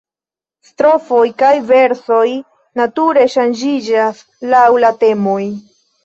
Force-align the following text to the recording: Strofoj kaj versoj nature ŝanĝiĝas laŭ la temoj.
Strofoj 0.67 1.25
kaj 1.41 1.49
versoj 1.71 2.23
nature 2.81 3.25
ŝanĝiĝas 3.33 4.23
laŭ 4.55 4.63
la 4.85 4.91
temoj. 5.05 5.43